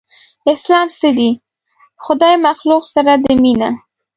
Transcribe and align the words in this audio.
اسلام 0.53 0.87
څه 0.99 1.09
دی؟ 1.17 1.29
خدای 2.05 2.35
مخلوق 2.47 2.83
سره 2.93 3.13
ده 3.23 3.33
مينه 3.43 3.69